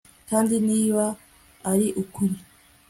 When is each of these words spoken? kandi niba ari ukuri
kandi 0.29 0.55
niba 0.67 1.03
ari 1.71 1.87
ukuri 2.01 2.35